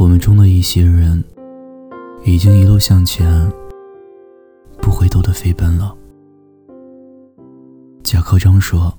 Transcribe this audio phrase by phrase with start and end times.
[0.00, 1.22] 我们中的一些人，
[2.24, 3.28] 已经一路向前，
[4.80, 5.94] 不回头的飞奔了。
[8.02, 8.90] 贾科章说：“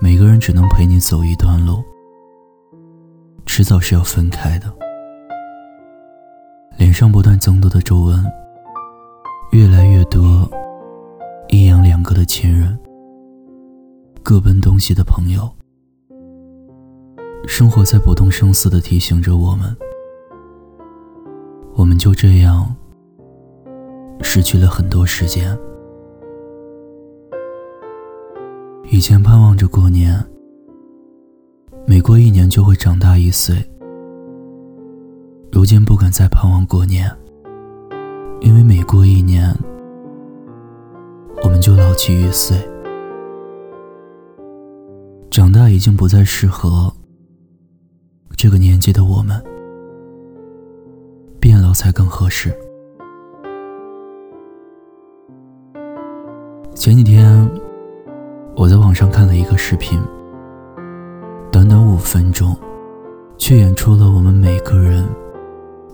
[0.00, 1.82] 每个人只能陪你走一段路，
[3.44, 4.72] 迟早是要分开的。”
[6.78, 8.24] 脸上不断增多的皱纹，
[9.50, 10.48] 越来越多，
[11.48, 12.78] 阴阳两隔的亲人，
[14.22, 15.50] 各奔东西的朋友，
[17.48, 19.76] 生活在不动声色的提醒着我们，
[21.78, 22.74] 我们就这样
[24.20, 25.56] 失去了很多时间。
[28.90, 30.20] 以前盼望着过年，
[31.86, 33.54] 每过一年就会长大一岁。
[35.52, 37.08] 如今不敢再盼望过年，
[38.40, 39.48] 因为每过一年，
[41.44, 42.58] 我们就老去一岁。
[45.30, 46.92] 长大已经不再适合
[48.36, 49.40] 这个年纪的我们，
[51.72, 52.52] 才更合适。
[56.74, 57.50] 前几天，
[58.56, 60.00] 我在网上看了一个视频，
[61.50, 62.56] 短短五分钟，
[63.36, 65.04] 却演出了我们每个人。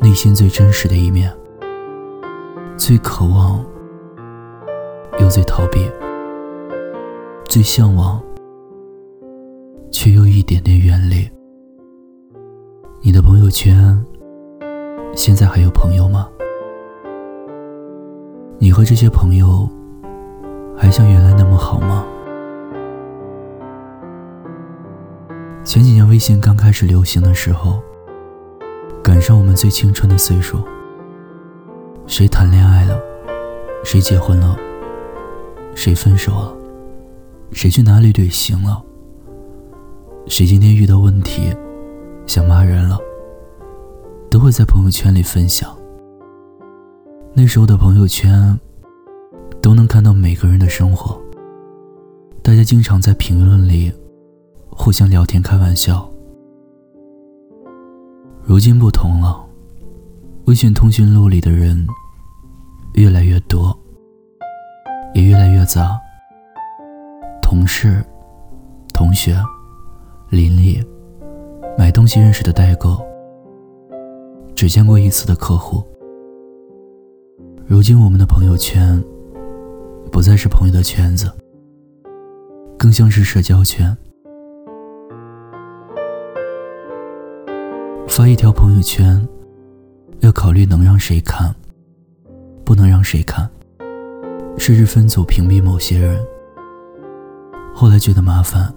[0.00, 1.32] 内心最真实的一面，
[2.76, 3.64] 最渴望
[5.18, 5.88] 又最逃避，
[7.46, 8.22] 最向往
[9.90, 11.26] 却又一点点远离。
[13.00, 14.04] 你的朋友圈
[15.16, 16.28] 现在还有朋友吗？
[18.58, 19.68] 你和这些朋友
[20.76, 22.04] 还像原来那么好吗？
[25.64, 27.80] 前几年微信刚开始流行的时候。
[29.02, 30.58] 赶上我们最青春的岁数，
[32.06, 32.98] 谁谈恋爱了，
[33.84, 34.56] 谁结婚了，
[35.74, 36.56] 谁分手了，
[37.52, 38.82] 谁去哪里旅行了，
[40.26, 41.54] 谁今天遇到问题，
[42.26, 42.98] 想骂人了，
[44.34, 45.72] 都会在朋友圈里分享。
[47.34, 48.58] 那时候的朋友圈，
[49.62, 51.16] 都能看到每个人的生活，
[52.42, 53.92] 大家经常在评论里
[54.70, 56.10] 互相聊天开玩笑。
[58.42, 59.40] 如今不同了，
[60.46, 61.86] 微信通讯录里的人
[62.94, 63.72] 越来越多，
[65.14, 65.96] 也越来越杂。
[67.40, 68.04] 同事、
[68.92, 69.40] 同学、
[70.28, 70.84] 邻里、
[71.78, 73.00] 买东西认识的代购、
[74.54, 75.82] 只见过一次的客户。
[77.66, 79.02] 如今我们的朋友圈
[80.12, 81.30] 不再是朋友的圈子，
[82.78, 83.96] 更像是社交圈。
[88.06, 89.20] 发一条朋友圈，
[90.20, 91.52] 要考虑能让谁看，
[92.64, 93.48] 不能让谁看，
[94.56, 96.24] 甚至分组屏蔽某些人。
[97.74, 98.72] 后来觉得麻烦，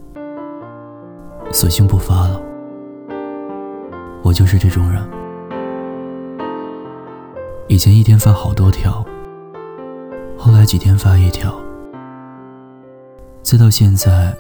[1.51, 2.41] 索性不发了。
[4.23, 5.07] 我就是这种人，
[7.69, 9.05] 以前一天发好多条，
[10.37, 11.53] 后来几天发一条，
[13.43, 14.33] 再到现在，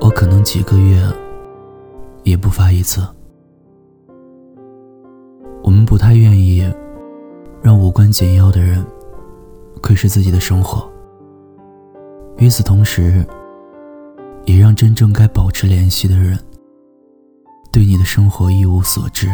[0.00, 1.00] 我可能几个月
[2.24, 3.00] 也不发一次。
[5.62, 6.68] 我们不太愿意
[7.62, 8.84] 让无关紧要的人
[9.80, 10.90] 窥视自己的生活，
[12.38, 13.24] 与此同时，
[14.46, 16.36] 也让真正该保持联系的人
[17.70, 19.28] 对你的生活一无所知。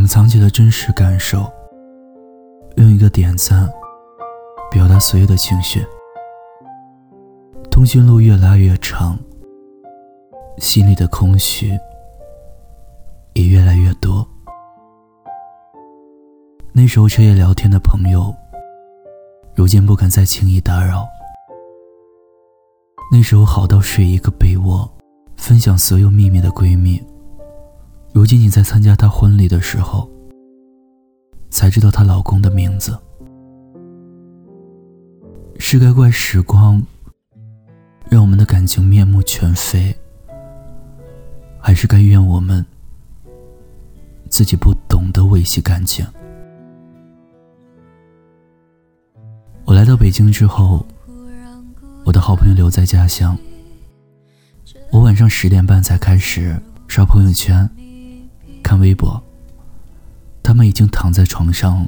[0.00, 1.44] 我们藏起了真实感受，
[2.78, 3.68] 用一个点赞
[4.70, 5.84] 表达所有的情绪。
[7.70, 9.18] 通讯录越拉越长，
[10.56, 11.78] 心里的空虚。
[13.34, 14.26] 也越来越多。
[16.72, 18.34] 那时候彻夜聊天的朋友，
[19.54, 21.06] 如今不敢再轻易打扰。
[23.12, 24.90] 那时候好到睡一个被窝，
[25.36, 27.02] 分享所有秘密的闺蜜，
[28.12, 30.10] 如今你在参加她婚礼的时候，
[31.48, 32.98] 才知道她老公的名字。
[35.58, 36.82] 是该怪时光，
[38.08, 39.94] 让我们的感情面目全非，
[41.60, 42.64] 还是该怨我们？
[44.28, 46.04] 自己不懂得维系感情。
[49.64, 50.84] 我来到北京之后，
[52.04, 53.38] 我的好朋友留在家乡。
[54.90, 57.68] 我晚上十点半才开始刷朋友圈、
[58.70, 59.20] 看微博。
[60.44, 61.84] 他们已经躺在床上，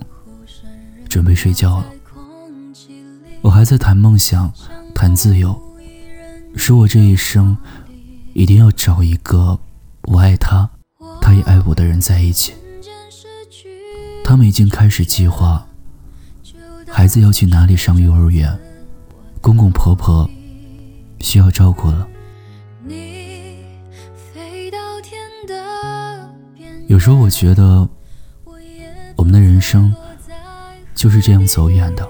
[1.08, 1.86] 准备睡觉了。
[3.40, 4.52] 我还在谈梦想、
[4.92, 5.56] 谈自由，
[6.56, 7.56] 说我这一生
[8.32, 9.56] 一定要找一个
[10.08, 10.68] 我爱他。
[11.20, 12.52] 他也爱我的人在一起，
[14.24, 15.64] 他们已经开始计划
[16.88, 18.58] 孩子要去哪里上幼儿园，
[19.40, 20.28] 公公婆婆
[21.20, 22.08] 需要照顾了。
[26.92, 27.88] 有时候我觉得，
[29.16, 29.94] 我们的人生
[30.94, 32.06] 就是这样走远的。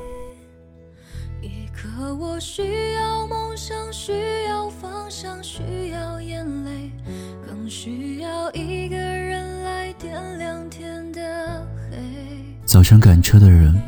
[12.66, 13.80] 早晨赶车的人，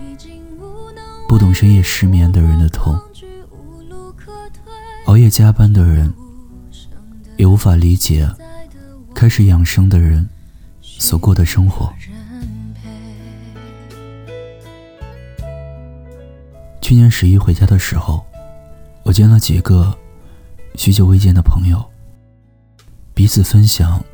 [1.29, 2.95] 不懂深夜失眠的人的痛；
[5.07, 6.15] 熬夜加班的人，
[7.37, 8.31] 也无法理解
[9.13, 10.29] 开始养生的人
[10.99, 11.93] 所过的生活。
[16.81, 18.25] 去年十一回家的时候，
[19.03, 19.97] 我见了几个
[20.77, 21.83] 许久未见的朋友，
[23.15, 24.05] 彼此分享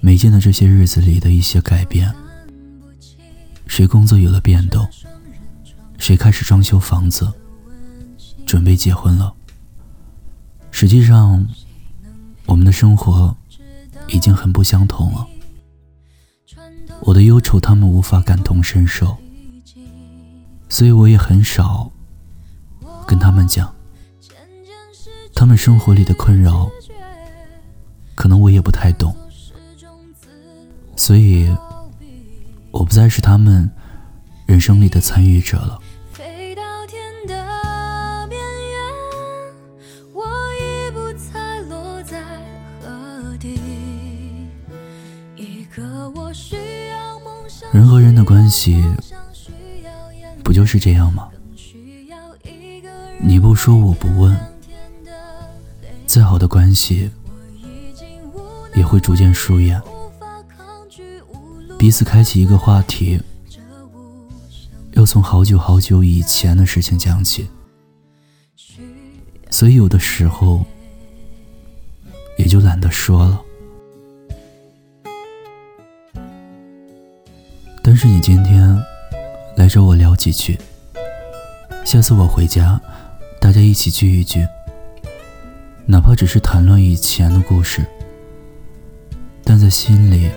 [0.00, 2.12] 没见的这些日子里的一些改变。
[3.66, 4.88] 谁工作有了变动，
[5.98, 7.30] 谁开始装修房子，
[8.46, 9.32] 准备结婚了。
[10.70, 11.46] 实际上，
[12.46, 13.36] 我们的生活
[14.08, 15.26] 已经很不相同了。
[17.00, 19.16] 我的忧愁，他们无法感同身受，
[20.68, 21.90] 所以我也很少
[23.06, 23.72] 跟他们讲。
[25.34, 26.68] 他们生活里的困扰，
[28.14, 29.14] 可能我也不太懂，
[30.96, 31.48] 所以。
[32.70, 33.68] 我不再是他们
[34.44, 35.80] 人生里的参与者了。
[47.72, 48.82] 人和人的关系
[50.42, 51.28] 不就是这样吗？
[53.20, 54.36] 你不说我不问，
[56.06, 57.10] 再好的关系
[58.74, 59.80] 也会逐渐疏远。
[61.78, 63.20] 彼此开启一个话题，
[64.92, 67.46] 又从好久好久以前的事情讲起，
[69.50, 70.64] 所以有的时候
[72.38, 73.42] 也就懒得说了。
[77.98, 78.80] 是你今天
[79.56, 80.56] 来找我聊几句，
[81.84, 82.80] 下次我回家，
[83.40, 84.46] 大家一起聚一聚，
[85.84, 87.84] 哪怕只是谈论以前的故事，
[89.42, 90.30] 但在心里。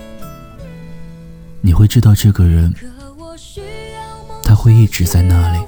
[1.61, 2.73] 你会知道这个人，
[4.43, 5.59] 他会一直在那里。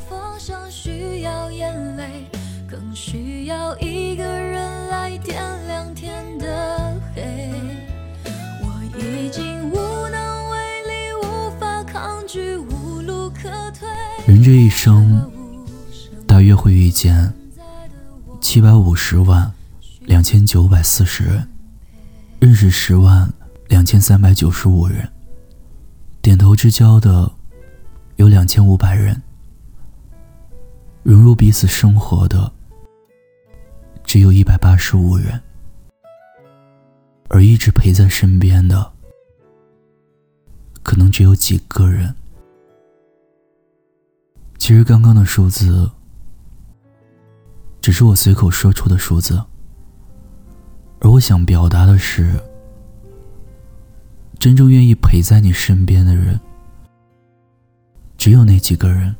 [14.43, 15.31] 这一生，
[16.27, 17.33] 大约会遇见
[18.41, 19.49] 七百五十万
[20.01, 21.47] 两千九百四十人，
[22.41, 23.31] 认识十万
[23.69, 25.09] 两千三百九十五人。
[26.21, 27.31] 点头之交的
[28.17, 29.21] 有两千五百人，
[31.03, 32.51] 融入彼此生活的
[34.03, 35.41] 只有一百八十五人，
[37.29, 38.91] 而一直陪在身边的
[40.81, 42.13] 可能只有几个人。
[44.57, 45.89] 其实刚刚的数字
[47.81, 49.43] 只是我随口说出的数字，
[50.99, 52.41] 而我想表达的是。
[54.39, 56.37] 真正愿意陪在你身边的人，
[58.17, 59.15] 只有那几个人。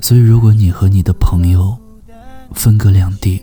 [0.00, 1.78] 所以，如果你和你的朋友
[2.52, 3.40] 分隔两地，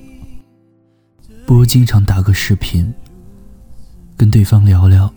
[1.45, 2.93] 不如经常打个视频，
[4.17, 5.13] 跟对方聊聊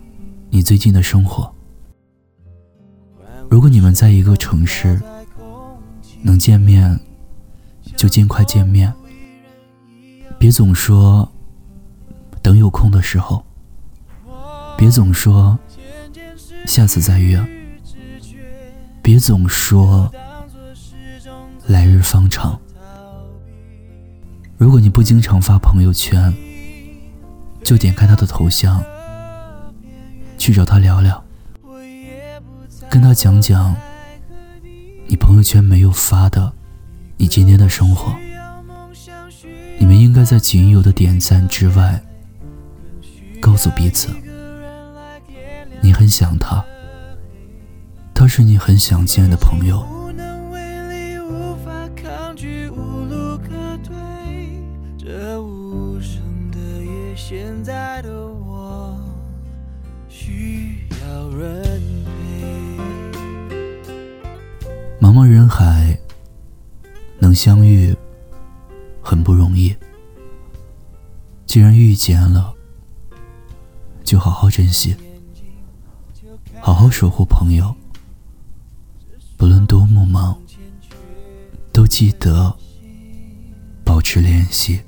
[0.49, 1.54] 你最近的生活。
[3.49, 5.01] 如果你们在一个城市，
[6.21, 6.99] 能见面
[7.95, 8.93] 就尽快见面，
[10.37, 11.31] 别总说
[12.41, 13.43] 等有空的时候。
[14.77, 15.57] 别总说
[16.65, 17.41] 下次再约，
[19.01, 20.11] 别总说
[21.65, 22.59] 来日方长。
[24.57, 26.33] 如果你不经常发朋友圈，
[27.63, 28.83] 就点开他的头像，
[30.37, 31.24] 去找他聊聊，
[32.95, 33.75] 跟他讲讲
[35.05, 36.53] 你朋友圈没有发的
[37.17, 38.15] 你今天的生活。
[39.77, 42.01] 你们应该在仅有的点赞之外，
[43.41, 44.07] 告诉彼此。
[45.81, 46.63] 你很想他，
[48.13, 49.85] 他是你很想见的朋友。
[57.17, 58.97] 现在的我
[60.07, 61.64] 需要人
[65.15, 65.97] 茫茫人海，
[67.19, 67.95] 能相遇
[69.01, 69.73] 很不容易。
[71.45, 72.53] 既然遇见了，
[74.03, 74.93] 就好好珍惜。
[76.59, 77.73] 好好守护朋友，
[79.37, 80.37] 不论多么忙，
[81.71, 82.53] 都记得
[83.85, 84.81] 保持联系。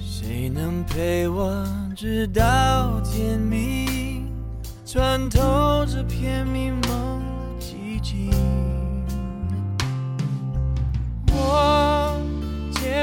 [0.00, 1.64] 谁能陪我？
[1.94, 4.26] 直到天明，
[4.84, 7.22] 穿透这片迷蒙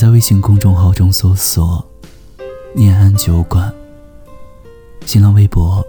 [0.00, 1.86] 在微信公众号中搜索
[2.74, 3.70] “念安酒馆”，
[5.04, 5.86] 新浪微博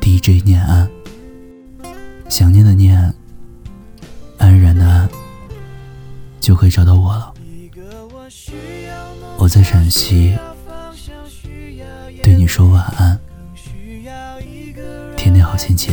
[0.00, 0.88] DJ 念安。
[2.28, 3.12] 想念的念，
[4.38, 5.10] 安然的安，
[6.40, 7.34] 就可以找到我了。
[9.38, 10.38] 我在陕西，
[12.22, 13.18] 对你说晚安，
[15.16, 15.92] 天天好心情。